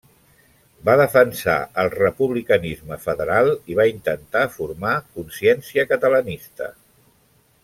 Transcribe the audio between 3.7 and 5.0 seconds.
i va intentar formar